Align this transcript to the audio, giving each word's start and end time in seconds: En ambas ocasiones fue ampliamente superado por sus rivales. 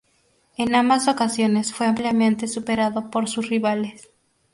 En 0.57 0.73
ambas 0.73 1.07
ocasiones 1.07 1.71
fue 1.73 1.85
ampliamente 1.85 2.47
superado 2.47 3.11
por 3.11 3.29
sus 3.29 3.49
rivales. 3.49 4.09